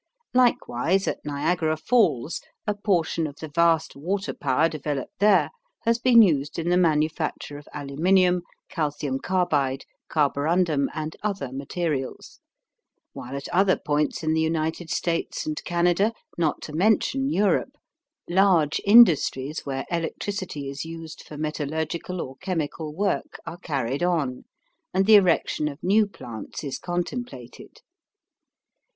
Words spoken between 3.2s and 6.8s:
of the vast water power developed there has been used in the